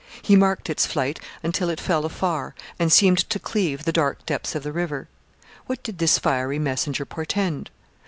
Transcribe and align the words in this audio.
He 0.23 0.35
marked 0.35 0.67
its 0.67 0.87
flight 0.87 1.19
until 1.43 1.69
it 1.69 1.79
fell 1.79 2.05
afar 2.05 2.55
and 2.79 2.91
seemed 2.91 3.19
to 3.29 3.37
cleave 3.37 3.85
the 3.85 3.91
dark 3.91 4.25
depths 4.25 4.55
of 4.55 4.63
the 4.63 4.71
river. 4.73 5.07
What 5.67 5.83
did 5.83 5.99
this 5.99 6.17
fiery 6.17 6.57
messenger 6.57 7.05
portend? 7.05 7.69